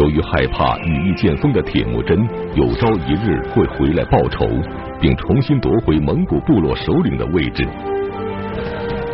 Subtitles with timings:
[0.00, 2.18] 由于害怕羽翼渐丰的铁木真
[2.54, 4.48] 有朝一日会回来报仇，
[4.98, 7.68] 并重新夺回蒙古部落首领的位置，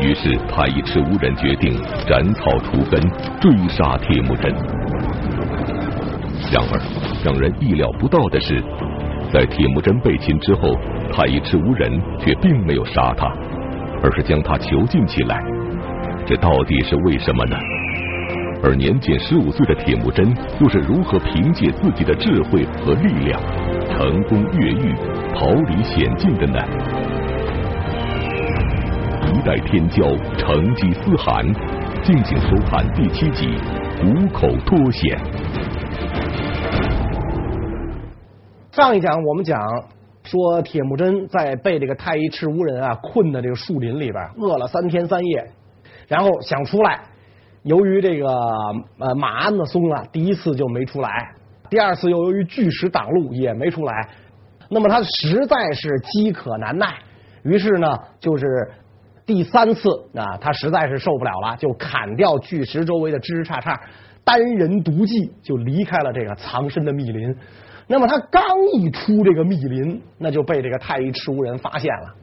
[0.00, 1.74] 于是太乙赤乌人决定
[2.06, 3.00] 斩草除根，
[3.40, 4.54] 追杀铁木真。
[6.52, 6.80] 然而，
[7.24, 8.62] 让人意料不到的是，
[9.32, 10.72] 在铁木真被擒之后，
[11.12, 13.26] 太乙赤乌人却并没有杀他，
[14.04, 15.42] 而是将他囚禁起来。
[16.24, 17.56] 这到底是为什么呢？
[18.62, 20.26] 而年仅十五岁的铁木真
[20.60, 23.40] 又是如何凭借自己的智慧和力量，
[23.86, 24.94] 成功越狱、
[25.34, 26.58] 逃离险境的呢？
[29.32, 31.44] 一代天骄，成吉思汗，
[32.02, 33.46] 敬请收看第七集
[34.00, 35.18] 《虎口脱险》。
[38.72, 39.60] 上一讲我们讲
[40.24, 45.50] 说，铁木真在被这个太尉赤乌人啊困在这个树林里边，饿了三天三夜，
[46.08, 47.00] 然后想出来。
[47.66, 48.28] 由于这个
[48.98, 51.34] 呃马鞍子松了，第一次就没出来，
[51.68, 54.08] 第二次又由于巨石挡路也没出来，
[54.70, 56.94] 那么他实在是饥渴难耐，
[57.42, 58.46] 于是呢就是
[59.26, 63.76] 第三次啊，他实在是受不了了，就砍掉巨石周围的枝枝杈杈，
[64.22, 67.36] 单人独骑就离开了这个藏身的密林。
[67.88, 68.42] 那么他刚
[68.74, 72.14] 一出这个密林，那就被这个太尉赤乌人发现了。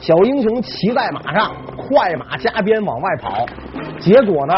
[0.00, 3.46] 小英雄骑在马上，快马加鞭往外跑，
[3.98, 4.54] 结果呢，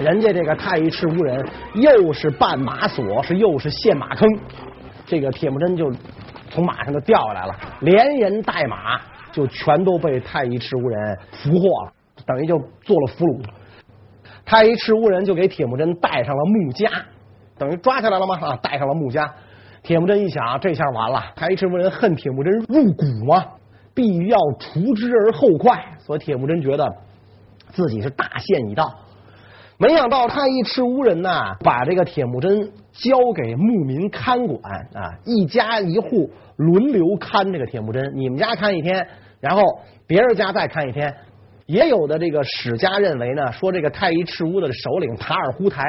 [0.00, 4.28] 人家这个太尉赤乌人又是绊马索，是又是陷马坑，
[5.06, 5.90] 这个铁木真就
[6.50, 9.00] 从马上就掉下来了，连人带马
[9.32, 11.92] 就全都被太尉赤乌人俘获了，
[12.26, 13.44] 等于就做了俘虏。
[14.44, 16.90] 太尉赤乌人就给铁木真戴上了木枷，
[17.58, 18.38] 等于抓起来了吗？
[18.40, 19.28] 啊，戴上了木枷。
[19.82, 23.44] 铁木真一想，这下完了，太尉赤乌人恨铁木真入骨吗？
[23.94, 26.92] 必要除之而后快，所以铁木真觉得
[27.70, 28.92] 自己是大限已到。
[29.76, 34.60] 没想到太尉赤乌人呐，把这个铁木真交给牧民看管
[34.94, 39.06] 啊，一家一户轮流看这个铁木真，你们家看一天，
[39.40, 39.62] 然后
[40.06, 41.14] 别人家再看一天。
[41.66, 45.82] 也有的这个史家认为呢，说这个太尉赤乌的首领塔尔扈台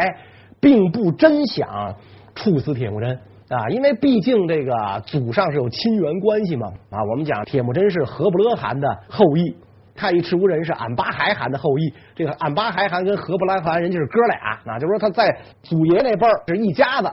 [0.59, 1.93] 并不真想
[2.33, 3.19] 处死铁木真。
[3.47, 4.73] 啊，因为毕竟这个
[5.05, 9.55] 祖上是有亲缘关系嘛，啊，我们讲铁木真是和不勒汗的后裔，
[9.93, 17.11] 太尉赤乌人是俺巴还汗的后裔，这个俺巴还汗跟和不勒汗人家是哥俩，啊，就是说他在祖爷那辈儿是一家子，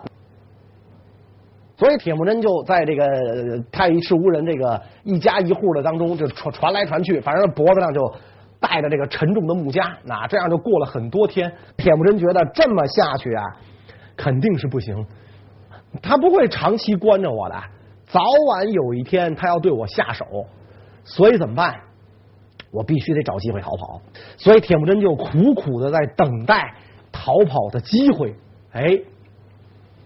[1.77, 8.01] 所以铁木真就在这个太尉赤乌人这个一家一户的当中就传传来传去，反正脖子上就
[8.59, 13.45] 带着这个沉重的木枷，那这样就过了很多天，铁木真觉得这么下去啊，
[14.17, 14.97] 肯定是不行。
[16.01, 17.63] 他不会长期关着我的，
[18.07, 20.47] 早晚有一天他要对我下手，
[21.05, 21.81] 所以怎么办？
[22.71, 24.01] 我必须得找机会逃跑。
[24.39, 26.75] 所以铁木真就苦苦的在等待
[27.13, 28.35] 逃跑的机会。
[28.73, 28.99] 哎，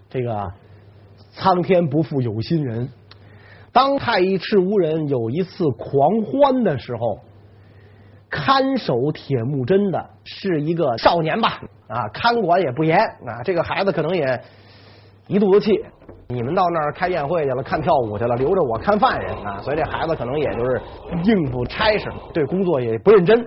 [0.09, 0.51] 这个
[1.31, 2.89] 苍天不负有心人，
[3.71, 7.19] 当太尉赤乌人有一次狂欢的时候，
[8.29, 11.61] 看守铁木真的是一个少年吧？
[11.87, 14.41] 啊，看管也不严啊，这个孩子可能也。
[15.27, 15.71] 一肚子气，
[16.29, 19.61] 你们到那儿开宴会去了，看跳舞去了，留着我看犯人啊！
[19.61, 20.81] 所以这孩子可能也就是
[21.23, 23.45] 应付差事，对工作也不认真。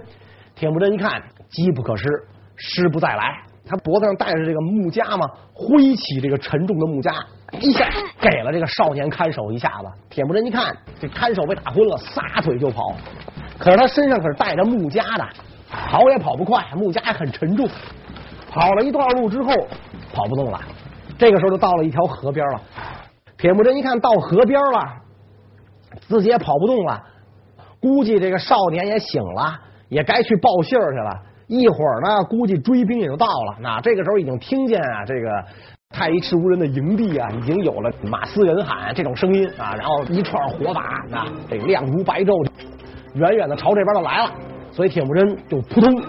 [0.55, 2.07] 铁木真一看，机不可失，
[2.57, 3.43] 失不再来。
[3.67, 7.15] 他脖子上戴着这个木枷嘛，挥起这个沉重的木枷，
[7.61, 7.89] 一下
[8.21, 9.87] 给了这个少年看守一下子。
[10.11, 12.95] 铁木真一看，这看守被打昏了，撒腿就跑。
[13.59, 15.27] 可是他身上可是带着木枷的，
[15.71, 17.67] 跑也跑不快，木枷也很沉重。
[18.51, 19.53] 跑了一段路之后，
[20.13, 20.61] 跑不动了。
[21.21, 22.61] 这个时候就到了一条河边了，
[23.37, 24.97] 铁木真一看到河边了，
[26.09, 26.99] 自己也跑不动了，
[27.79, 29.61] 估计这个少年也醒了，
[29.91, 31.11] 也该去报信儿去了。
[31.47, 33.59] 一会儿呢，估计追兵也就到了。
[33.61, 35.29] 那这个时候已经听见啊，这个
[35.91, 40.81] 太尉赤乌人的营地啊，已经有了马嘶人喊这种声音啊，然后一串火把
[41.15, 42.49] 啊，这亮如白昼，
[43.13, 44.33] 远远的朝这边就来了。
[44.73, 46.03] 所以铁木真就扑通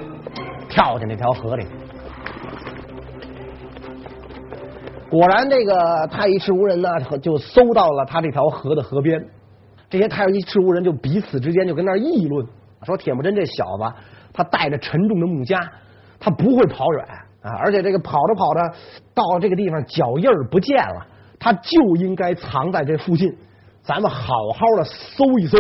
[0.70, 1.68] 跳进那条河里。
[5.12, 6.90] 果然，这个太乙赤乌人呢，
[7.22, 9.22] 就搜到了他这条河的河边。
[9.90, 12.48] 这些太乙赤乌人就彼此之间就跟那议论，
[12.86, 13.84] 说铁木真这小子，
[14.32, 15.68] 他带着沉重的木枷，
[16.18, 17.06] 他不会跑远
[17.44, 18.62] 啊，而且这个跑着跑着
[19.14, 21.06] 到了这个地方，脚印儿不见了，
[21.38, 23.36] 他就应该藏在这附近。
[23.84, 25.58] 咱们好好的搜一搜，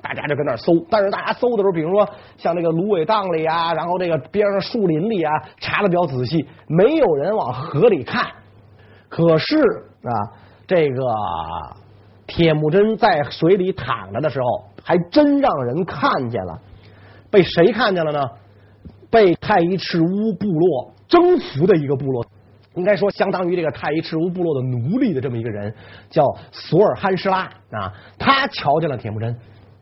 [0.00, 0.72] 大家就跟那搜。
[0.88, 2.08] 但是大家搜的时候，比如说
[2.38, 8.24] 像这个芦苇荡里啊，然后这个边上树林里啊，查的比较仔细，没有人往河里看。
[9.16, 9.56] 可是
[10.02, 10.12] 啊，
[10.66, 11.02] 这个
[12.26, 14.46] 铁木真在水里躺着的时候，
[14.84, 16.60] 还真让人看见了。
[17.30, 18.20] 被谁看见了呢？
[19.10, 22.26] 被太一赤乌部落征服的一个部落，
[22.74, 25.74] 应该说相当于这个太一赤乌部落的奴隶的这么一个人，
[26.10, 26.22] 叫
[26.52, 27.90] 索尔罕施拉啊。
[28.18, 29.34] 他瞧见了铁木真，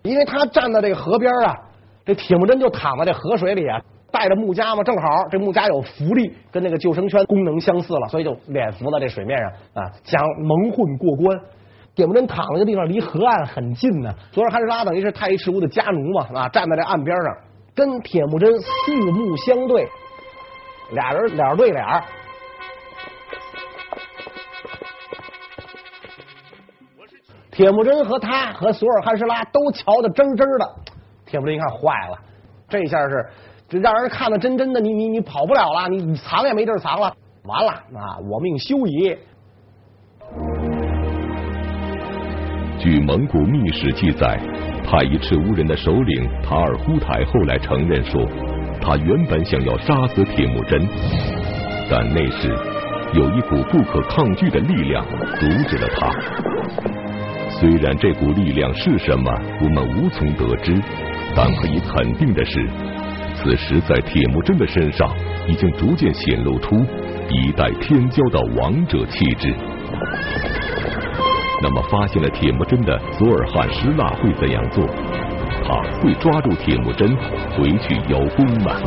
[0.02, 1.58] 因为他站在这个河边啊，
[2.04, 3.82] 这铁木真就躺在这河水里啊，
[4.14, 11.37] 带着木枷嘛，正好这木枷有浮力，跟那个救生圈功能相似了，所以就脸浮在这水面上啊，想蒙混过关。
[11.96, 17.37] 铁木真躺那个地方离河岸很近呢，索尔罕施拉等于是太乙赤乌的家奴嘛，啊，站在这岸边上，
[17.75, 19.88] 跟铁木真四目相对，
[20.93, 21.84] 俩人脸对脸。
[27.50, 30.75] 铁木真和他和索尔罕施拉都瞧得真真的，
[31.26, 32.19] 铁木真一看坏了，
[32.69, 33.26] 这下是
[33.69, 37.12] 这让人看得真真的，你你你跑不了了，你你藏也没地儿藏了，
[37.44, 39.16] 完了啊，我命休矣。
[42.78, 44.38] 据蒙古秘史记载，
[44.87, 48.20] 太乙赤乌人的首领塔尔忽台后来承认说，
[48.81, 50.87] 他原本想要杀死铁木真，
[51.90, 52.55] 但那时
[53.14, 55.02] 有一股不可抗拒的力量
[55.40, 56.11] 阻止了他。
[57.58, 59.32] 虽然这股力量是什么，
[59.62, 60.78] 我们无从得知，
[61.34, 62.69] 但可以肯定的是，
[63.44, 65.14] 此时在铁木真的身上
[65.46, 66.75] 已经逐渐显露出
[67.29, 69.55] 一代天骄的王者气质。
[71.62, 74.87] 那么，发现了铁木真的索尔汗施拉会怎样做？
[75.62, 77.14] 他会抓住铁木真
[77.52, 78.81] 回去邀功吗？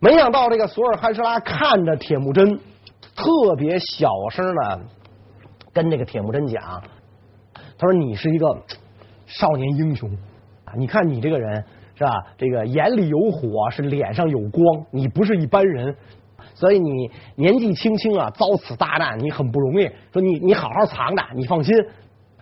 [0.00, 2.58] 没想到这个索尔汗施拉看着铁木真，
[3.14, 4.80] 特别小声的
[5.72, 6.82] 跟这个铁木真讲
[7.78, 8.46] ：“他说你是一个
[9.26, 10.10] 少年英雄，
[10.76, 11.64] 你看你这个人
[11.96, 12.10] 是吧？
[12.38, 15.94] 这个眼里有火，是脸上有光，你不是一般人。”
[16.54, 19.88] 所以你年纪轻轻啊，遭此大难，你很不容易。
[20.12, 21.74] 说你你好好藏着，你放心。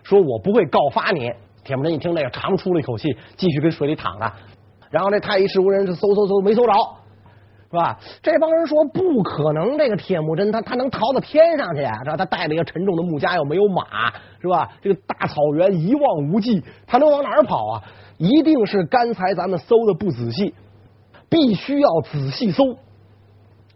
[0.03, 1.31] 说我不会告发你。
[1.63, 4.31] 铁木真一听那个，长出了一口气，继续跟水里躺着。
[4.89, 6.73] 然后这太乙赤乌人是搜搜搜，没搜着，
[7.71, 7.99] 是吧？
[8.23, 11.99] 这帮人说不可能，这个铁木真他他能逃到天上去啊？
[12.03, 12.17] 是吧？
[12.17, 14.11] 他带了一个沉重的木枷，又没有马，
[14.41, 14.69] 是吧？
[14.81, 17.83] 这个大草原一望无际，他能往哪儿跑啊？
[18.17, 20.53] 一定是刚才咱们搜的不仔细，
[21.29, 22.63] 必须要仔细搜。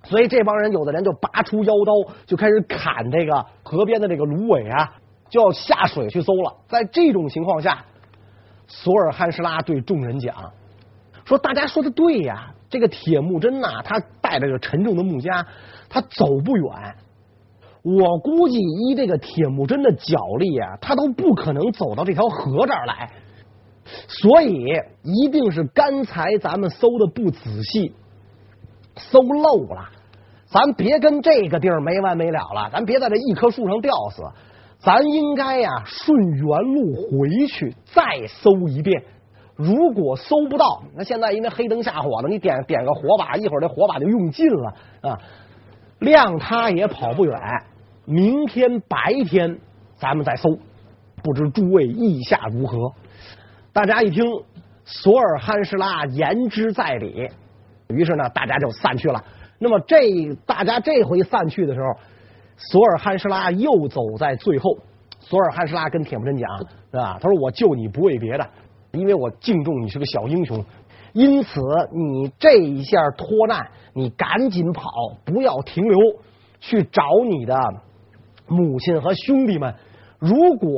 [0.05, 4.91] 所以这帮人有的人就拔出腰刀，就开始砍这个河边的这个芦苇啊，
[5.29, 6.53] 就要下水去搜了。
[6.67, 7.85] 在这种情况下，
[8.67, 10.35] 索尔汉施拉对众人讲
[11.25, 15.45] 说：“大家说的对呀，这个铁木真呐，他带着个沉重的木枷，
[15.87, 16.95] 他走不远。
[17.83, 23.11] 我估计依这个铁木真的脚力啊，他都不可能走到这条河这儿来。
[24.07, 24.65] 所以
[25.03, 27.93] 一定是刚才咱们搜的不仔细。”
[28.97, 29.89] 搜漏了，
[30.47, 34.23] 咱别跟这个地儿没完没了了，咱别在这一棵树上吊死，
[34.79, 36.43] 咱应该呀顺原
[36.73, 39.03] 路回去再搜一遍。
[39.63, 45.19] 如果搜不到，那现在因为黑灯瞎火的，你点点个火把，一会儿这火把就用尽了啊，
[45.99, 47.39] 亮他也跑不远。
[48.05, 49.57] 明天白天
[49.95, 50.49] 咱们再搜，
[51.23, 52.91] 不知诸位意下如何？
[53.71, 54.25] 大家一听，
[54.83, 57.29] 索尔汉施拉言之在理。
[57.87, 59.23] 于是呢，大家就散去了。
[59.59, 61.87] 那么这大家这回散去的时候，
[62.57, 64.77] 索尔汉施拉又走在最后。
[65.19, 66.57] 索尔汉施拉跟铁木真讲，
[66.91, 67.17] 是吧？
[67.21, 68.45] 他说：“我救你不为别的，
[68.93, 70.63] 因为我敬重你是个小英雄，
[71.13, 71.59] 因此
[71.91, 74.83] 你这一下脱难，你赶紧跑，
[75.25, 75.99] 不要停留，
[76.59, 77.55] 去找你的
[78.47, 79.73] 母亲和兄弟们。”
[80.19, 80.71] 如果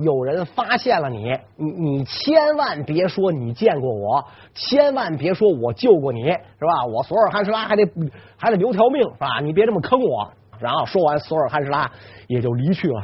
[0.00, 4.24] 有人发现了你，你你千万别说你见过我，
[4.54, 6.30] 千万别说我救过你，是
[6.64, 6.86] 吧？
[6.86, 7.84] 我索尔罕施拉还得
[8.36, 9.40] 还得留条命，是吧？
[9.42, 10.30] 你别这么坑我。
[10.60, 11.90] 然后说完，索尔罕施拉
[12.28, 13.02] 也就离去了。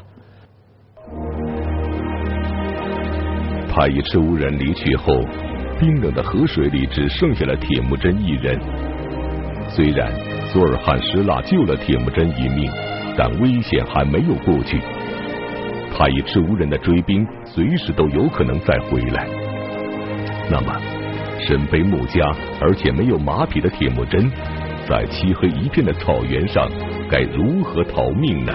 [3.78, 5.14] 太乙赤乌人离去后，
[5.78, 8.58] 冰冷的河水里只剩下了铁木真一人。
[9.68, 10.12] 虽然
[10.48, 12.68] 索尔罕施拉救了铁木真一命，
[13.16, 14.80] 但危险还没有过去。
[15.96, 19.28] 太乙赤乌人的追兵随时都有可能再回来，
[20.50, 20.74] 那么
[21.38, 24.28] 身背木枷而且没有马匹的铁木真，
[24.88, 26.68] 在漆黑一片的草原上
[27.08, 28.52] 该如何逃命呢？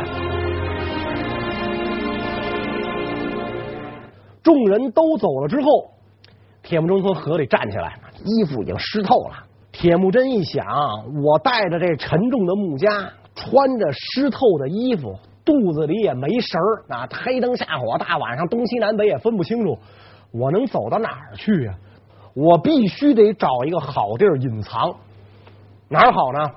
[4.44, 5.90] 众人都走了之后，
[6.62, 9.36] 铁木真从河里站起来，衣服已经湿透了。
[9.72, 10.66] 铁木真一想，
[11.24, 15.18] 我带着这沉重的木枷，穿着湿透的衣服。
[15.46, 17.10] 肚子里也没食儿啊！
[17.12, 19.78] 黑灯瞎火，大晚上东西南北也分不清楚，
[20.32, 21.74] 我能走到哪儿去呀？
[22.34, 24.96] 我必须得找一个好地儿隐藏，
[25.90, 26.50] 哪儿好呢？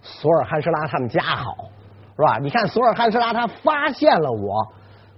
[0.00, 1.54] 索尔汉施拉他们家好，
[2.16, 2.38] 是吧？
[2.38, 4.72] 你看索尔汉施拉他发现了我，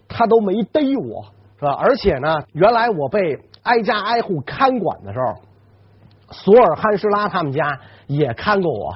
[0.09, 1.25] 他都没逮我，
[1.59, 1.73] 是吧？
[1.73, 5.43] 而且呢，原来我被挨家挨户看管的时候，
[6.31, 8.95] 索尔汉施拉他们家也看过我。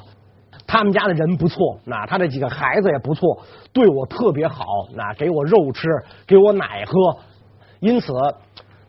[0.67, 4.65] 他们家的人不错，那他这几个孩子也不错，对我特别好，
[4.95, 5.89] 那给我肉吃，
[6.29, 7.19] 给我奶喝，
[7.81, 8.13] 因此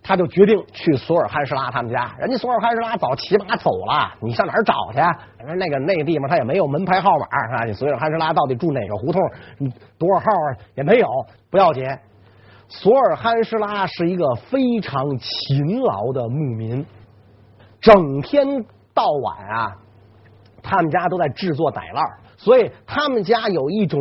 [0.04, 2.14] 他就决定去索尔汉施拉他们家。
[2.20, 5.00] 人家索尔汉施拉早骑马走了，你上哪儿找去？
[5.56, 7.26] 那个那个地方他也没有门牌号码
[7.58, 9.20] 啊，你索尔汉施拉到底住哪个胡同？
[9.98, 11.08] 多少号啊也没有，
[11.50, 11.84] 不要紧。
[12.74, 16.86] 索尔汉施拉是一个非常勤劳的牧民，
[17.82, 19.78] 整天到晚啊。
[20.64, 24.00] 他们家都在制作奶酪，所以他们家有一种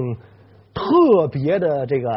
[0.75, 2.11] 特别的这个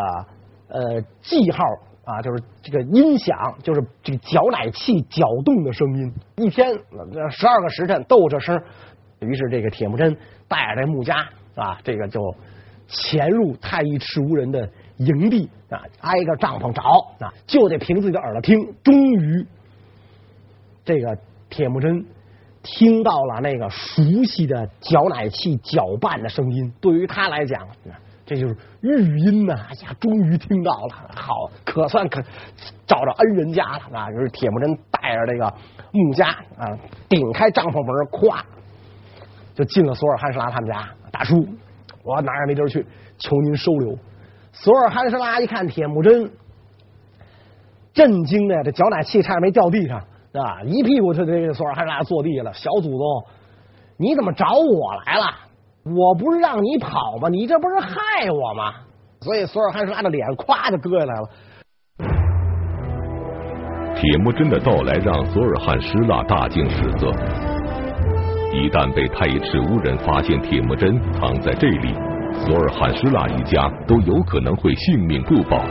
[0.67, 1.63] 呃记号
[2.03, 6.67] 啊，就是这个音响，就是这个搅奶器搅动的声音，一天
[7.31, 8.61] 十二个时辰都有这声。
[9.19, 10.15] 于是这个铁木真
[10.47, 11.15] 带着这木家
[11.55, 12.19] 啊，这个就
[12.87, 16.81] 潜入太尉赤乌人的营地啊，挨个帐篷找
[17.25, 19.45] 啊，就得凭自己的耳朵听，终于
[20.85, 21.17] 这个
[21.49, 22.05] 铁木真。
[22.65, 27.67] 听到了那个熟悉的搅奶器搅拌的声音，对于他来讲，
[28.25, 29.53] 这就是玉音呐！
[29.67, 32.23] 哎呀，终于听到了，好，可算可
[32.87, 34.09] 找着恩人家了啊！
[34.09, 35.53] 就是铁木真带着这个
[35.91, 36.63] 木家啊，
[37.09, 38.41] 顶开帐篷门，咵
[39.53, 40.89] 就进了索尔汉施拉他们家。
[41.11, 41.45] 大叔，
[42.05, 42.85] 我哪也没地儿去，
[43.17, 43.97] 求您收留。
[44.53, 46.31] 索尔汉施拉一看铁木真，
[47.93, 49.99] 震惊的这脚奶气差点没掉地上。
[50.33, 50.63] 啊！
[50.65, 52.51] 一屁股就这索尔汉施拉坐地了。
[52.53, 53.23] 小祖宗，
[53.97, 55.25] 你怎么找我来了？
[55.85, 57.29] 我不是让你跑吗？
[57.29, 58.73] 你这不是害我吗？
[59.21, 61.29] 所以索尔汉施拉的脸咵就割下来了。
[63.95, 67.11] 铁木真的到来让索尔汉施拉大惊失色。
[68.51, 71.93] 一旦被太尉赤乌人发现铁木真藏在这里，
[72.45, 75.63] 索尔汉施拉一家都有可能会性命不保。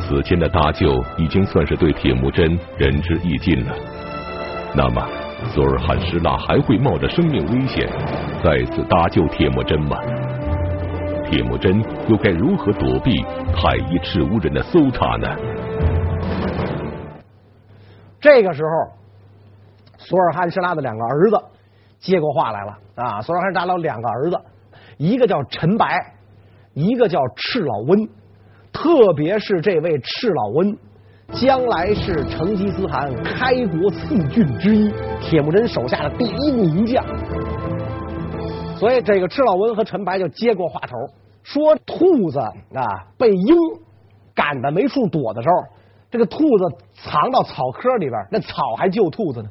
[0.00, 3.72] 此前的搭救已经算是对铁木真仁至义尽了，
[4.74, 5.06] 那么
[5.54, 7.88] 索尔汉施拉还会冒着生命危险
[8.42, 9.96] 再次搭救铁木真吗？
[11.30, 13.22] 铁木真又该如何躲避
[13.54, 15.28] 太尉赤乌人的搜查呢？
[18.20, 18.70] 这个时候，
[19.98, 21.42] 索尔汉施拉的两个儿子
[22.00, 23.22] 接过话来了啊！
[23.22, 24.40] 索尔汉施拉两个儿子，
[25.02, 25.98] 一个叫陈白，
[26.74, 28.08] 一个叫赤老温。
[28.72, 30.78] 特别是这位赤老温，
[31.32, 37.04] 将来是成吉思汗开国四郡之一，铁木真手下的第一名将。
[38.76, 40.94] 所以这个赤老温和陈白就接过话头，
[41.42, 42.86] 说兔子啊
[43.18, 43.56] 被鹰
[44.36, 45.64] 赶的没处躲的时候，
[46.12, 49.48] 这个兔子藏到草窠里边，那草还救兔子呢。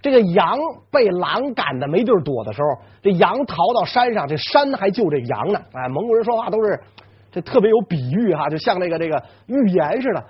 [0.00, 0.58] 这个羊
[0.90, 2.68] 被狼赶得没地儿躲的时候，
[3.02, 5.60] 这羊逃到山上，这山还救这羊呢。
[5.72, 6.80] 哎，蒙古人说话都是。
[7.30, 10.24] 这特别有比喻哈，就像那个这个预言似的。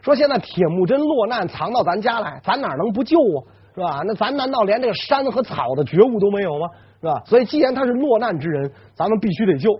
[0.00, 3.38] 说现在铁木真落难，藏到咱家来，咱哪能不救啊？
[3.74, 4.00] 是吧？
[4.06, 6.66] 那咱难道连这个山和草的觉悟都没有吗？
[7.02, 7.22] 是吧？
[7.26, 9.78] 所以既然他是落难之人，咱们必须得救。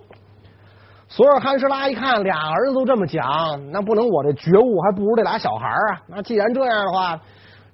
[1.09, 3.27] 索尔汉施拉一看俩儿子都这么讲，
[3.73, 6.03] 那不能我这觉悟还不如这俩小孩啊。
[6.09, 7.19] 那既然这样的话，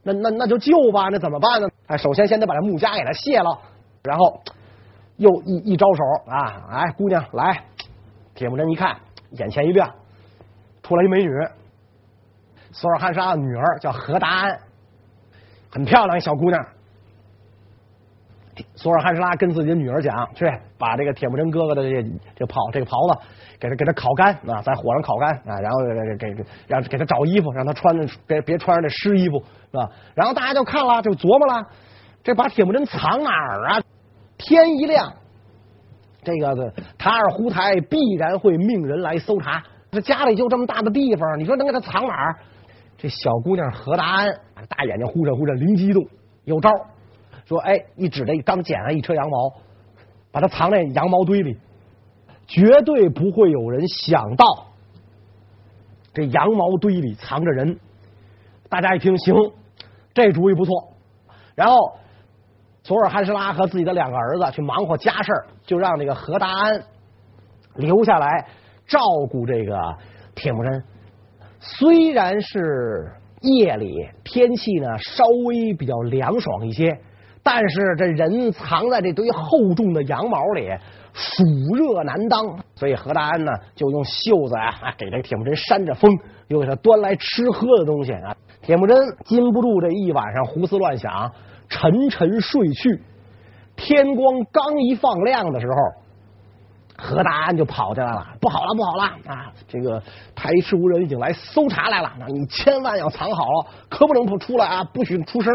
[0.07, 1.09] 那那那就救吧。
[1.11, 1.69] 那怎么办呢？
[1.89, 3.59] 哎，首先先得把这木枷给他卸了，
[4.05, 4.41] 然后
[5.17, 7.61] 又一一招手啊，哎，姑娘来。
[8.35, 8.97] 铁木真一看，
[9.31, 9.91] 眼前一亮，
[10.83, 11.31] 出来一美女，
[12.71, 14.59] 索尔汉施拉的女儿叫何达安，
[15.71, 16.67] 很漂亮一小姑娘。
[18.75, 20.45] 索尔汉施拉跟自己的女儿讲：“去
[20.79, 22.03] 把这个铁木真哥哥的这
[22.35, 23.19] 这袍这个袍子
[23.59, 29.43] 给他给他烤干啊，在火上烤干啊，然后给给给让给他找衣服，让他穿着别别穿着这湿衣服
[29.77, 29.91] 吧？
[30.15, 31.65] 然后大家就看了，就琢磨了，
[32.25, 33.83] 这把铁木真藏哪儿啊？
[34.39, 35.13] 天一亮。”
[36.25, 42.37] 这个塔尔扈台必然会命人来搜查，这家里就这么大的地方，你说能给他藏哪儿？
[42.99, 44.27] 这小姑娘何达安
[44.69, 46.05] 大眼睛忽闪忽闪，灵机一动，
[46.45, 46.69] 有招，
[47.45, 49.53] 说哎，一指着刚捡了一车羊毛，
[50.33, 51.57] 把它藏在羊毛堆里，
[52.49, 54.67] 绝对不会有人想到
[56.13, 57.79] 这羊毛堆里藏着人。
[58.69, 59.33] 大家一听，行，
[60.17, 60.73] 这主意不错，
[61.55, 61.77] 然后。
[62.87, 65.33] 索尔汉施拉和自己的两个儿子去忙活家事
[65.65, 66.81] 就让这个何达安
[67.75, 68.47] 留下来
[68.87, 69.77] 照顾这个
[70.37, 70.85] 铁木真。
[71.59, 76.97] 虽然是夜里天气呢稍微比较凉爽一些，
[77.43, 80.71] 但是这人藏在这堆厚重的羊毛里，
[81.13, 81.43] 暑
[81.75, 82.57] 热难当。
[82.77, 86.09] 所以何达安呢就用袖子啊给这铁木真扇着风，
[86.49, 88.37] 又给他端来吃喝的东西啊。
[88.63, 91.31] 铁木真禁不住这一晚上胡思乱想。
[91.69, 93.03] 沉沉睡去，
[93.75, 95.75] 天光刚一放亮的时候，
[96.97, 98.25] 何大安就跑进来了。
[98.41, 99.53] 不好了，不好了啊！
[99.67, 100.01] 这个
[100.33, 105.53] 太尉赤乌人已经来搜查来了，那你千万要藏好了，可不能不出来啊，不许出声。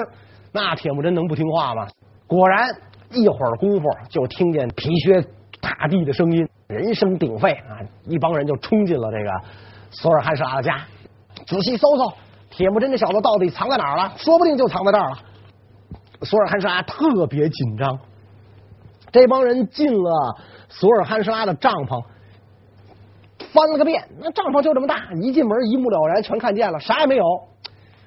[0.51, 1.87] 那铁木真能不听话吗？
[2.27, 2.67] 果然
[3.11, 5.25] 一会儿功夫，就听见皮靴
[5.61, 7.79] 踏地的声音，人声鼎沸啊！
[8.05, 9.31] 一帮人就冲进了这个
[9.91, 10.81] 索尔汉施拉的家，
[11.45, 12.13] 仔细搜搜，
[12.49, 14.13] 铁木真这小子到底藏在哪儿了？
[14.17, 15.17] 说不定就藏在这儿了。
[16.23, 17.99] 索尔汉施拉特别紧张。
[19.11, 20.37] 这帮人进了
[20.69, 22.01] 索尔汉施拉的帐篷，
[23.51, 27.23] 翻了个遍，那帐篷就这么大，一进门一目了然，全看见了，啥也没有。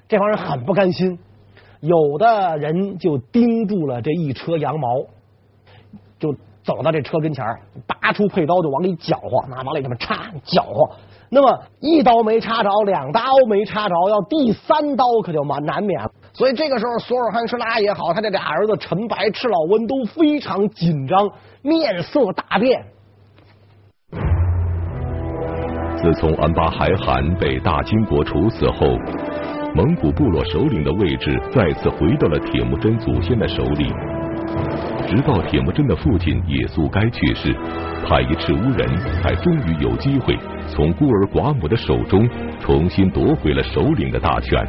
[0.09, 1.19] 这帮人很不甘心，
[1.81, 4.89] 有的人就盯住了这一车羊毛，
[6.19, 7.45] 就走到这车跟前，
[7.87, 10.97] 拔出佩刀就往里搅和，那往里这么插搅和。
[11.35, 16.09] 那么一刀没插着，两刀没插着，要第三刀可就难难免了。
[16.33, 21.29] 所以这个时候，索尔汉施拉也好，他这俩儿子陈白、赤老温都非常紧张，
[21.61, 22.85] 面色大变。
[25.97, 28.87] 自从安巴海罕被大金国处死后，
[29.75, 33.93] 蒙古部落首领的位置再次回到了铁木真祖先的手里。
[35.09, 37.53] 直到铁木真的父亲也速该去世，
[38.07, 38.89] 太一赤乌人
[39.21, 40.39] 才终于有机会
[40.75, 42.29] 从孤儿寡母的手中
[42.61, 44.67] 重新夺回了首领的大权。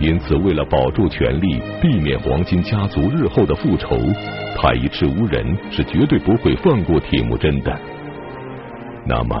[0.00, 3.98] 因此，为了保住权力，避免黄金家族日后的复仇，
[4.56, 7.78] 太一赤乌人是绝对不会放过铁木真的。
[9.06, 9.36] 那么，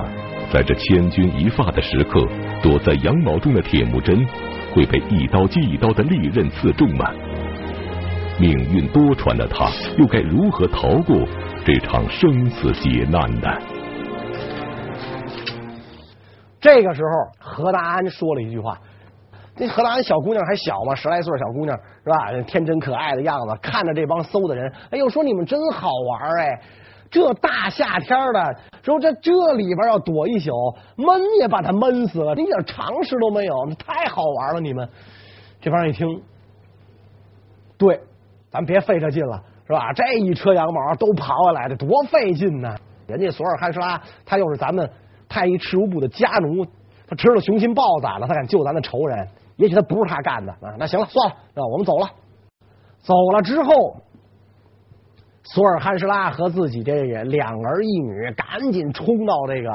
[0.52, 2.28] 在这千钧一发的时刻，
[2.62, 4.26] 躲在羊毛中的铁木真
[4.72, 7.10] 会被一刀接一刀的利刃刺中吗？
[8.38, 11.26] 命运多舛的他，又该如何逃过
[11.64, 13.48] 这场生死劫难呢？
[16.60, 18.78] 这个时候，何大安说了一句话。
[19.56, 22.32] 那何大安小姑娘还小嘛，十来岁小姑娘是吧？
[22.46, 26.60] 天真可爱的样子，看着这帮搜的人，哎呦，说你们真好玩哎！
[27.10, 30.52] 这大夏天的，说这这里边要躲一宿，
[30.96, 34.60] 闷也把他闷死了，一点常识都没有，太好玩了！
[34.60, 34.88] 你们
[35.60, 36.06] 这帮人一听，
[37.76, 38.00] 对，
[38.50, 39.92] 咱别费这劲了，是吧？
[39.92, 42.74] 这一车羊毛都跑下来，的多费劲呢！
[43.08, 44.88] 人家索尔汉施拉，他又是咱们
[45.30, 46.66] 太一赤乌部的家奴，
[47.08, 49.26] 他吃了雄心豹子胆了，他敢救咱的仇人？
[49.56, 52.08] 也许他不是他干的啊，那行了，算了，啊，我们走了。
[52.98, 53.96] 走了之后，
[55.44, 59.70] 索尔汉施拉和自己这个两儿一女赶紧冲到这个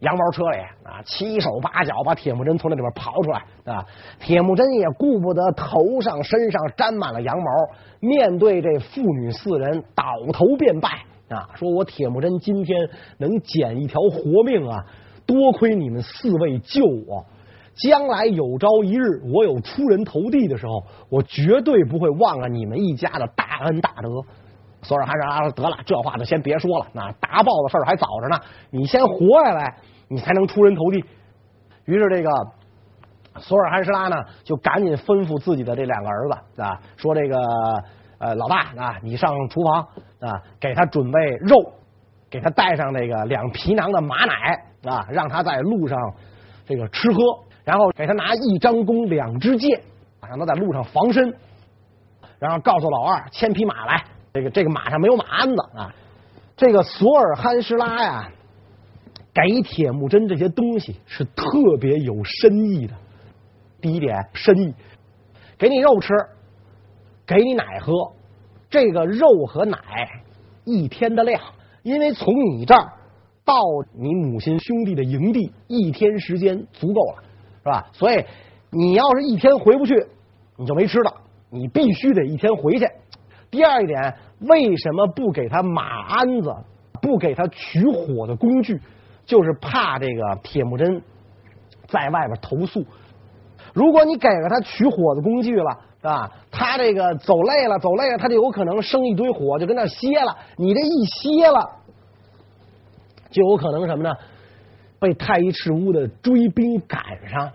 [0.00, 3.84] 羊毛车里啊，七手八脚把铁木真从那里边刨出来啊。
[4.18, 7.44] 铁木真也顾不得头上身上沾满了羊毛，
[8.00, 10.88] 面对这父女四人倒头便拜
[11.28, 14.84] 啊，说我铁木真今天能捡一条活命啊，
[15.26, 17.24] 多亏你们四位救我。
[17.74, 24.08] 将来有朝一日我有出人头地的时候，我绝对不会忘了你们一家的大恩大德。
[24.82, 28.38] 索尔汉施拉说：“得了，这话就先别说了，那打报的事儿还早着呢，
[28.70, 29.76] 你先活下来，
[30.08, 31.04] 你才能出人头地。”
[31.86, 32.30] 于是这个
[33.40, 37.36] 索尔汉施拉呢，就赶紧吩咐自己的这两个儿子啊，说：“这个
[38.18, 39.88] 呃，老大啊，你上厨房
[40.20, 41.72] 啊，给他准备肉，
[42.30, 44.34] 给他带上那个两皮囊的马奶
[44.84, 45.98] 啊，让他在路上
[46.66, 47.18] 这个吃喝。”
[47.66, 49.82] 然后给他拿一张弓两支箭，
[50.28, 51.34] 让他在路上防身。
[52.38, 55.92] 然后告诉老二牵匹马来，这个这个马上没有马鞍子啊。
[56.56, 58.30] 这个索尔汉施拉呀，
[59.34, 62.94] 给铁木真这些东西是特别有深意的。
[63.80, 64.74] 第一点，深意，
[65.58, 66.14] 给你肉吃，
[67.26, 67.92] 给你奶喝，
[68.70, 69.78] 这个肉和奶
[70.64, 71.42] 一天的量，
[71.82, 72.92] 因为从你这儿
[73.44, 73.54] 到
[73.98, 77.22] 你母亲兄弟的营地一天时间足够了。
[77.66, 77.84] 是吧？
[77.92, 78.24] 所以
[78.70, 80.06] 你要是一天回不去，
[80.56, 81.12] 你就没吃的。
[81.50, 82.86] 你必须得一天回去。
[83.50, 86.54] 第二一点，为什么不给他马鞍子，
[87.02, 88.80] 不给他取火的工具？
[89.24, 91.02] 就是怕这个铁木真
[91.88, 92.86] 在外边投诉。
[93.76, 96.32] 如果你给了他取火的工具了，是吧？
[96.50, 100.34] 他这个走累了，走累了，他就有可能生一堆火，就跟那歇了。
[100.56, 101.68] 你这一歇了，
[103.30, 104.14] 就有可能什么呢？
[104.98, 107.50] 被太一赤乌的追兵赶上，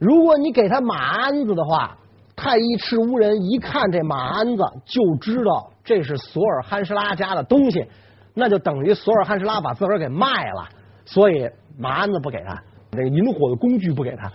[0.00, 1.96] 如果你给他马鞍子的话，
[2.34, 7.86] 太一赤乌人一看这马鞍子就知道这是索尔汉施拉家的东西，
[8.34, 10.68] 那就等于索尔汉施拉把自个儿给卖了，
[11.04, 14.28] 所以马鞍子不给他，那个引火的工具不给他，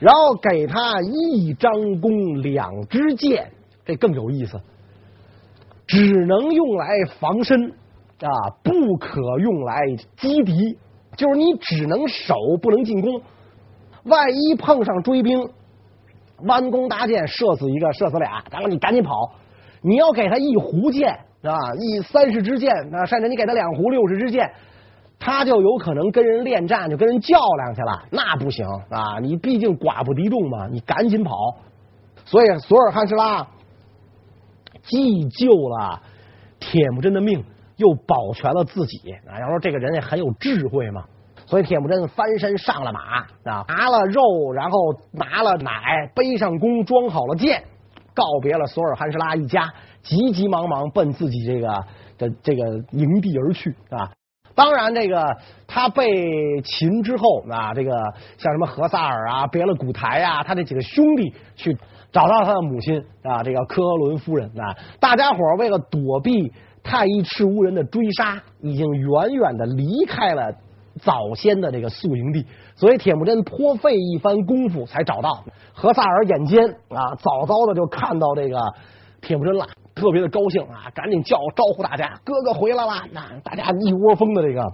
[0.00, 3.52] 然后给他一张弓两支箭，
[3.84, 4.60] 这更有意思，
[5.86, 6.88] 只能用来
[7.20, 8.28] 防身啊，
[8.64, 9.76] 不可用来
[10.16, 10.76] 击敌。
[11.16, 13.20] 就是你只能守，不能进攻。
[14.04, 15.50] 万一碰上追兵，
[16.44, 19.32] 弯弓搭箭，射死一个，射死俩，然后你赶紧跑。
[19.82, 21.10] 你要给他一壶箭
[21.42, 24.50] 啊，一三十支箭，那甚至你给他两壶六十支箭，
[25.22, 29.18] 他就有可能跟人恋战，就跟人较量去了，那不行啊！
[29.20, 31.36] 你毕竟寡不敌众嘛，你赶紧跑。
[32.24, 33.46] 所以索尔汉施拉
[34.82, 36.00] 既救了
[36.58, 37.44] 铁木真的命，
[37.76, 39.38] 又保全了自己啊。
[39.38, 41.04] 要说这个人也很有智慧嘛。
[41.44, 44.78] 所以铁木真翻身上了马啊，拿了肉，然后
[45.12, 47.62] 拿了奶，背上弓，装好了箭，
[48.14, 49.70] 告别了索尔汉什拉一家，
[50.02, 51.68] 急急忙忙奔自己这个
[52.16, 54.10] 的这个营地而去啊。
[54.54, 55.36] 当然，这个
[55.66, 57.90] 他被擒之后啊，这个
[58.38, 61.76] 像什么何萨尔啊、别了古台啊，他这几个兄弟去
[62.12, 70.52] 找到他的母亲啊，这个科伦夫人啊，大家伙为了躲避太乙赤乌人的追杀，已经远远的离开了。
[71.00, 75.44] 早先的这个宿营地，所以铁木真颇费一番功夫才找到。
[75.72, 78.58] 何萨尔眼尖啊，早早的就看到这个
[79.22, 79.64] 铁木真了，
[80.00, 84.72] 特别的高兴啊，赶紧叫招呼大家：“哥哥回来了！”那大家一窝蜂的这个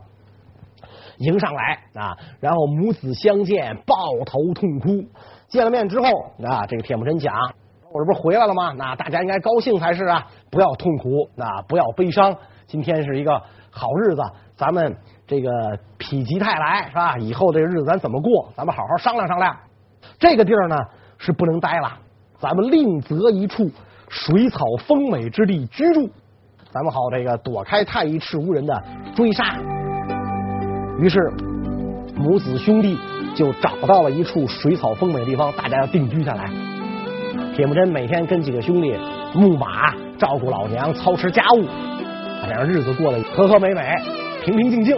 [1.18, 5.04] 迎上来啊，然后母子相见，抱头痛哭。
[5.48, 6.06] 见了面之后
[6.44, 7.34] 啊，这个铁木真讲
[7.92, 8.72] ：“我这不是回来了吗？
[8.72, 12.36] 那大家应该高兴才是啊，不要痛苦，那不要悲伤。
[12.66, 14.22] 今天是一个好日子，
[14.54, 14.96] 咱们。”
[15.28, 15.50] 这个
[15.98, 17.18] 否极泰来是吧？
[17.18, 18.48] 以后这个日子咱怎么过？
[18.56, 19.56] 咱们好好商量商量。
[20.20, 20.76] 这个地儿呢
[21.18, 21.98] 是不能待了，
[22.38, 23.68] 咱们另择一处
[24.08, 26.08] 水草丰美之地居住，
[26.72, 28.82] 咱们好这个躲开太乙赤乌人的
[29.14, 29.58] 追杀。
[30.98, 31.18] 于是
[32.16, 32.96] 母子兄弟
[33.34, 36.50] 就找到了一处水草丰美的地方，大家要定居下来。
[37.54, 38.94] 铁木真每天跟几个兄弟
[39.34, 41.64] 牧马，照顾老娘，操持家务，
[42.42, 43.94] 这样日子过得和和美美。
[44.44, 44.96] 平平静静。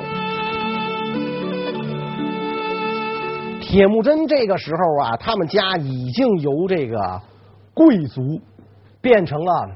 [3.60, 7.20] 铁木真这个时候啊，他们家已经由这个
[7.74, 8.40] 贵族
[9.00, 9.70] 变成了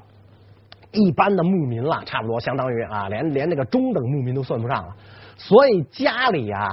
[0.93, 4.95] 一般的牧民了，差不多相当于啊，连连那个中等牧民都算不上了。
[5.37, 6.69] 所以家里啊，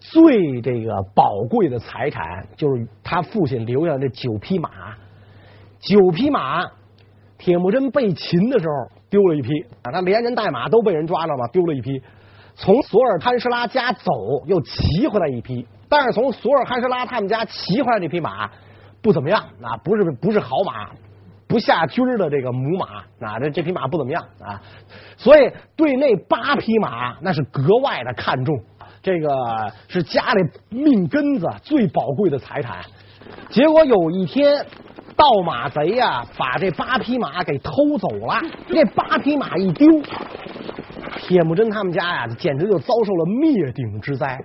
[0.00, 4.70] 最这个宝贵的财产就是他父亲留下的那九匹马。
[5.78, 6.62] 九匹马，
[7.38, 9.48] 铁木真被擒的时候丢了一匹
[9.82, 12.02] 啊，他连人带马都被人抓了嘛，丢了一匹。
[12.54, 14.12] 从索尔汉什拉家走，
[14.46, 18.50] 又骑回来一匹，但是从索尔汉什拉他们家骑回来这匹马
[19.00, 20.90] 不怎么样，啊，不是不是好马，
[21.50, 24.62] 不下军的这个母马，啊，这这匹马不怎么样啊，
[25.16, 28.56] 所以对那八匹马那是格外的看重，
[29.02, 29.28] 这个
[29.88, 32.78] 是家里命根子最宝贵的财产。
[33.50, 34.64] 结果有一天，
[35.16, 39.88] 盗马贼呀，把这八匹马给偷走了，这八匹马一丢。
[41.18, 44.38] 铁木真他们家呀，简直就遭受了灭顶之灾。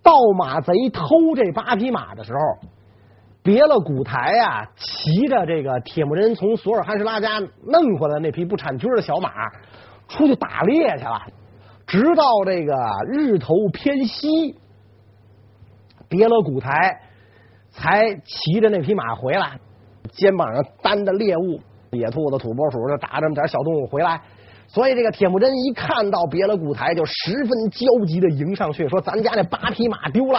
[0.00, 2.38] 盗马贼偷这八匹马的时候，
[3.48, 9.30] 别了古台呀，骑着这个铁木真从索尔汉什拉家弄回来那匹不产駒的小马，
[10.06, 11.18] 出去打猎去了。
[11.86, 14.54] 直到这个日头偏西，
[16.10, 17.00] 别了古台
[17.70, 19.58] 才骑着那匹马回来，
[20.10, 21.58] 肩膀上担着猎物，
[21.92, 24.20] 野兔子、土拨鼠，就打这么点小动物回来。
[24.66, 30.38] 所以这个铁木真一看到别了古台，就十分焦急的迎上去，说：“咱家那八匹马丢了。”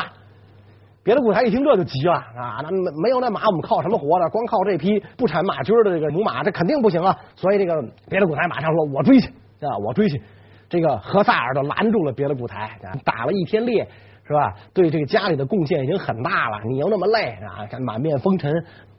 [1.03, 4.29] 别的古台一听这就急了啊，那没没有那马，我们靠什么活着？
[4.29, 7.17] 光靠这匹不产马驹的这个母马，这肯定不行啊！
[7.35, 7.73] 所以这个
[8.09, 9.27] 别的古台马上说：“我追去
[9.62, 10.21] 啊，我追去。”
[10.69, 13.88] 这个何萨尔就拦住了别的古台，打了一天猎
[14.27, 14.53] 是吧？
[14.73, 18.51] 对这个家里的贡献已经很大了，你又那么累啊，满面风尘。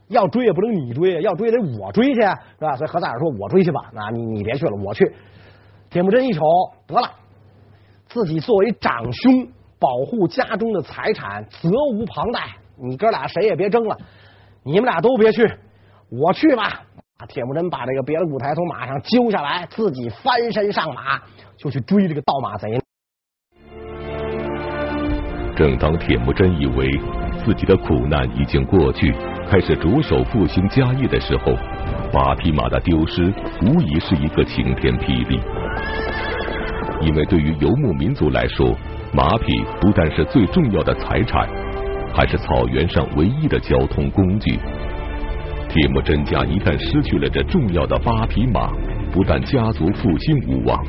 [0.09, 2.27] 要追也不能你追，要追得我追去，是
[2.59, 2.75] 吧？
[2.75, 5.09] 所以何萨尔说：“我追去吧，那，你你别去了，我去。”
[5.89, 6.41] 铁木真一瞅，
[6.85, 7.09] 得了，
[8.09, 9.47] 自己作为长兄，
[9.81, 12.41] 保护家中的财产，责无旁贷。
[12.77, 13.97] 你哥俩谁也别争了，
[14.63, 15.51] 你们俩都别去，
[16.09, 16.83] 我去吧。
[17.27, 21.19] 铁木真把这个别了古台从马上揪下来，自己翻身上马，
[21.57, 22.79] 就去追这个盗马贼。
[25.55, 26.87] 正当铁木真以为
[27.43, 29.11] 自己的苦难已经过去，
[29.47, 31.53] 开始着手复兴家业的时候，
[32.11, 35.39] 八匹马的丢失无疑是一个晴天霹雳。
[37.01, 38.75] 因为对于游牧民族来说，
[39.13, 41.45] 马匹不但是最重要的财产，
[42.13, 44.57] 还是草原上唯一的交通工具。
[45.67, 48.71] 铁木真家一旦失去了这重要的八匹马，
[49.11, 50.81] 不但家族复兴无望，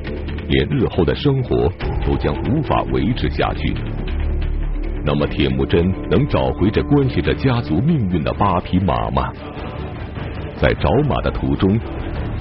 [0.48, 1.68] 连日后的生活
[2.06, 3.74] 都将无法维持下去。
[5.04, 9.32] 那么铁木真能找回这关系着家族命运的八匹马吗？
[10.56, 11.76] 在找马的途中，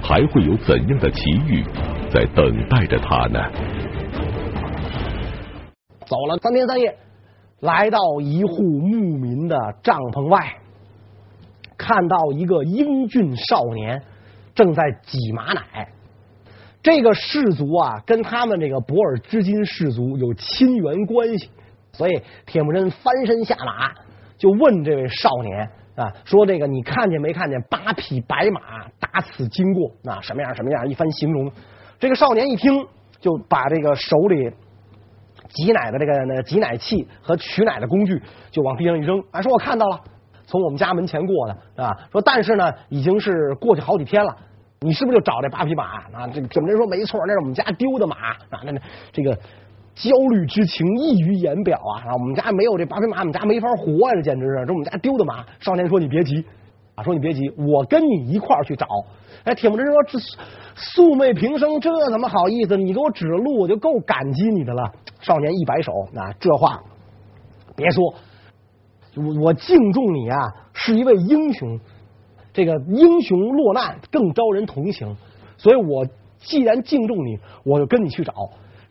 [0.03, 1.63] 还会有怎样的奇遇
[2.07, 3.39] 在等待着他呢？
[6.11, 6.97] 走了三天三夜，
[7.61, 10.57] 来到一户牧民的帐篷外，
[11.77, 14.03] 看到一个英俊少年
[14.53, 15.87] 正在挤马奶。
[16.83, 21.49] 这个氏族啊，跟他们这个博尔支金氏族有亲缘关系。
[21.93, 23.93] 所以铁木真翻身下马，
[24.37, 28.59] 就问这位少年啊，说这个你看见没看见八匹白马
[28.99, 29.89] 打此经过？
[30.11, 31.49] 啊，什么样什么样一番形容。
[31.97, 32.85] 这个少年一听，
[33.21, 34.51] 就把这个手里
[35.53, 39.99] 挤奶的这个那挤奶器和取奶的工具就往地上一扔，啊，说我看到了，
[40.45, 41.97] 从我们家门前过的啊。
[42.11, 44.35] 说但是呢，已经是过去好几天了。
[44.79, 46.27] 你是不是就找这八匹马啊？
[46.33, 48.37] 这怎么着说没错，那是我们家丢的马啊。
[48.63, 49.37] 那那这个。
[49.93, 52.07] 焦虑之情溢于言表啊！
[52.07, 54.15] 啊，我们家没有这八匹马，我们家没法活啊！
[54.15, 55.45] 这简直是，这我们家丢的马。
[55.59, 56.43] 少年说：“你别急
[56.95, 58.87] 啊，说你别急，我跟你一块儿去找。”
[59.43, 60.19] 哎，铁木真说：“这
[60.75, 62.77] 素昧平生，这怎么好意思？
[62.77, 64.83] 你给我指路，我就够感激你的了。”
[65.19, 66.79] 少年一摆手：“啊，这话
[67.75, 68.13] 别说，
[69.15, 70.37] 我我敬重你啊，
[70.73, 71.79] 是一位英雄。
[72.53, 75.15] 这个英雄落难更招人同情，
[75.57, 76.05] 所以我
[76.37, 78.33] 既然敬重你，我就跟你去找。”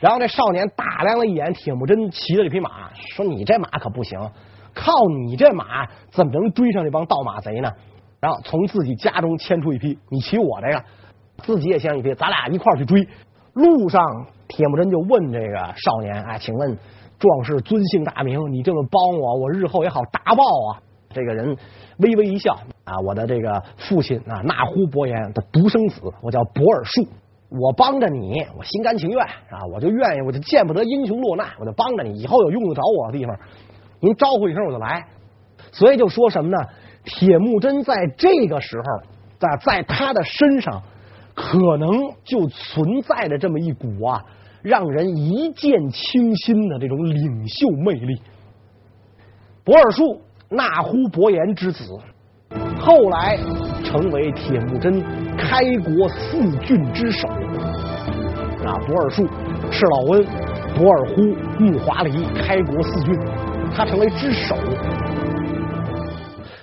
[0.01, 4.19] 然后这少年打量了一眼铁木真骑的这匹马，说：“你这马可不行，
[4.75, 4.93] 靠
[5.27, 7.71] 你这马怎么能追上这帮盗马贼呢？”
[8.21, 10.85] 然后从自己家中牵出一匹，你骑我这个，
[11.39, 13.07] 自己也牵一匹，咱俩一块儿去追。
[13.55, 14.03] 路上，
[14.47, 16.79] 铁木真就问这个少年：“哎，请问
[17.19, 18.39] 壮士尊姓大名？
[18.53, 21.57] 你这么帮我，我日后也好答报啊。”这个人
[21.99, 22.55] 微微一笑
[22.85, 27.07] ：“啊，我的这个父亲啊，那呼伯颜的独生子，我叫博尔术。”
[27.53, 29.59] 我帮着你，我心甘情愿啊！
[29.75, 32.21] 我就愿意，我就见不得英雄落难，我就帮着你。
[32.21, 33.37] 以后有用得着我的地方，
[34.01, 35.05] 您招呼一声我就来。
[35.73, 36.57] 所以就说什么呢？
[37.05, 38.85] 铁木真在这个时候，
[39.39, 40.83] 在在他的身上，
[41.35, 44.23] 可能就存在着这么一股啊，
[44.63, 48.21] 让人一见倾心的这种领袖魅力。
[49.65, 51.85] 博尔术，那呼伯颜之子，
[52.79, 53.39] 后来
[53.85, 55.01] 成为铁木真
[55.37, 57.29] 开国四郡之首。
[57.29, 59.27] 啊，博尔术、
[59.71, 60.25] 赤老温、
[60.77, 61.23] 博尔忽、
[61.59, 63.15] 木华黎开国四郡，
[63.75, 64.57] 他成为之首。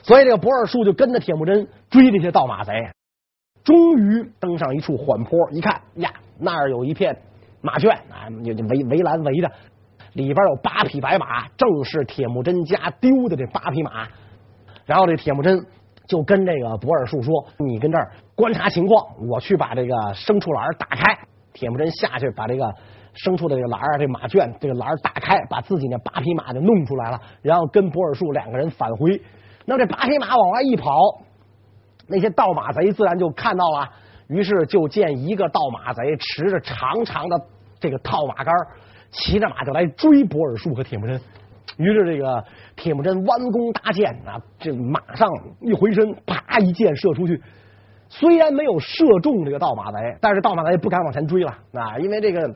[0.03, 2.73] 所以这个博尔术就跟着铁木真追这些盗马贼，
[3.63, 7.17] 终于登上一处缓坡，一看呀，那儿有一片
[7.61, 9.51] 马圈啊，围围栏围着，
[10.13, 14.07] 里边有八匹白马，正是铁木真家丢的这八匹马。
[14.85, 15.65] 然后这铁木真
[16.07, 21.19] 就跟这个博尔术说：“你跟这儿观察情况，我去把这个牲畜栏打开。”
[21.51, 22.73] 铁木真下去把这个
[23.17, 29.21] 牲畜的这个栏儿，这马圈这个栏儿打开，把自己那八匹马就弄出来了，然后跟博尔术两个人返回。
[29.65, 30.97] 那这八匹马往外一跑，
[32.07, 33.89] 那些盗马贼自然就看到了，
[34.27, 37.41] 于是就见一个盗马贼持着长长的
[37.79, 38.53] 这个套马杆，
[39.11, 41.19] 骑着马就来追博尔术和铁木真。
[41.77, 42.43] 于是这个
[42.75, 47.41] 铁木真弯弓搭箭啊，这马上一回身，啪一箭射出去。
[48.09, 52.55] 虽然没有射中这个盗马贼，但是盗马贼不敢往前追了啊，因为这个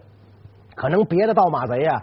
[0.75, 2.01] 可能别的盗马贼呀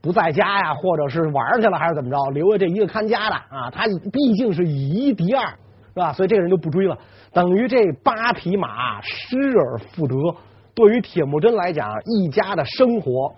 [0.00, 3.70] 不在家呀，或者是玩去了，还是怎么着，留下这一个看家的啊。
[3.70, 6.12] 他毕竟是以一敌二，是吧？
[6.12, 6.98] 所以这个人就不追了，
[7.32, 10.14] 等于这八匹马失而复得。
[10.74, 13.32] 对于铁木真来讲，一家的生活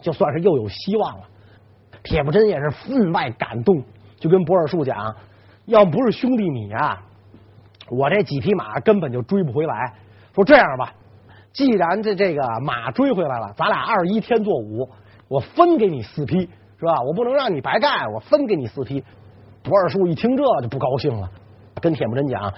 [0.00, 1.24] 就算是又有希望了。
[2.02, 3.82] 铁木真也是分外感动，
[4.18, 5.14] 就跟博尔术讲，
[5.66, 6.98] 要不是兄弟你呀。
[7.90, 9.92] 我这几匹马根本就追不回来。
[10.34, 10.92] 说这样吧，
[11.52, 14.88] 既然这这个马追回来了，咱俩二一天作五，
[15.28, 16.40] 我分给你四匹，
[16.78, 17.02] 是吧？
[17.06, 19.02] 我不能让你白干，我分给你四匹。
[19.62, 21.28] 博尔叔一听这就不高兴了，
[21.80, 22.52] 跟铁木真讲：“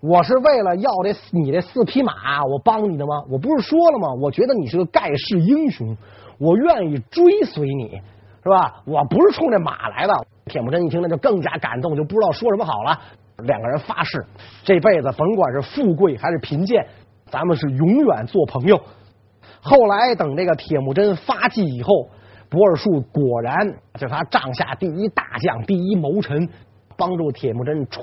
[0.00, 3.22] 我是为了要这你这四匹马，我帮你的吗？
[3.30, 4.08] 我不是说了吗？
[4.20, 5.96] 我觉得你是个盖世英雄，
[6.38, 8.00] 我愿意追随你，
[8.42, 8.82] 是吧？
[8.84, 10.14] 我不是冲这马来的。”
[10.46, 13.00] 铁木真一听，那就更加感动，就不知道说什么好了。
[13.38, 14.24] 两个人发誓，
[14.62, 16.86] 这辈子甭管是富贵还是贫贱，
[17.30, 18.80] 咱们是永远做朋友。
[19.60, 22.08] 后来等这个铁木真发迹以后，
[22.50, 23.66] 博尔术果然
[23.98, 26.48] 就他帐下第一大将、第一谋臣，
[26.96, 28.02] 帮助铁木真出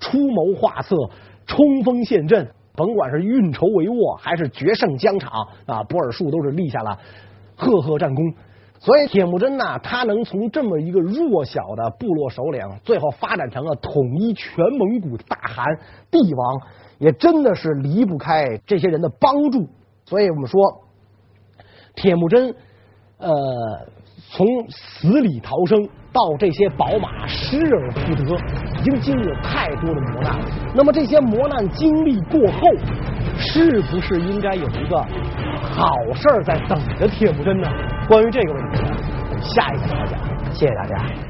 [0.00, 0.96] 出谋划策、
[1.46, 5.30] 冲锋陷阵，甭管是运筹帷幄还是决胜疆场
[5.66, 6.98] 啊，博尔术都是立下了
[7.54, 8.24] 赫赫战功。
[8.84, 15.64] 所以铁木真呢，他能从这么一个弱小的部落首领，最后发展成了统一全蒙古大汗
[16.10, 16.60] 帝王，
[16.98, 19.66] 也真的是离不开这些人的帮助。
[20.04, 20.60] 所以我们说，
[21.94, 22.54] 铁木真
[23.16, 23.32] 呃，
[24.30, 28.22] 从死里逃生到这些宝马失而复得，
[28.78, 30.38] 已经经历了太多的磨难。
[30.74, 32.68] 那么这些磨难经历过后，
[33.38, 35.02] 是不是应该有一个
[35.74, 37.68] 好事在等着铁木真呢？
[38.06, 38.82] 关于这个问题，
[39.40, 40.20] 下一次再讲。
[40.52, 41.23] 谢谢大家。